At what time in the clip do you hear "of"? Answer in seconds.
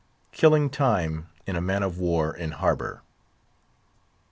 1.83-1.99